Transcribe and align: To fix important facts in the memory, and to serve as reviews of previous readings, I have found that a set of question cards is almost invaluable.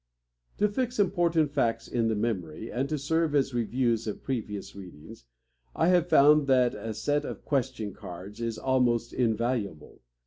To 0.57 0.67
fix 0.67 0.97
important 0.97 1.51
facts 1.51 1.87
in 1.87 2.07
the 2.07 2.15
memory, 2.15 2.71
and 2.71 2.89
to 2.89 2.97
serve 2.97 3.35
as 3.35 3.53
reviews 3.53 4.07
of 4.07 4.23
previous 4.23 4.75
readings, 4.75 5.25
I 5.75 5.89
have 5.89 6.09
found 6.09 6.47
that 6.47 6.73
a 6.73 6.95
set 6.95 7.23
of 7.23 7.45
question 7.45 7.93
cards 7.93 8.41
is 8.41 8.57
almost 8.57 9.13
invaluable. 9.13 10.01